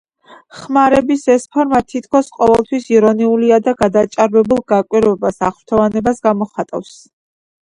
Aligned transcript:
ხმარების 0.59 1.25
ეს 1.33 1.43
ფორმა 1.57 1.81
თითქმის 1.93 2.31
ყოველთვის 2.39 2.87
ირონიულია 2.95 3.59
და 3.67 3.75
გადაჭარბებულ 3.83 4.65
გაკვირვებას, 4.75 5.39
აღფრთოვანებას 5.51 6.25
გამოხატავს. 6.31 6.99